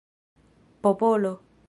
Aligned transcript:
popolo 0.81 1.37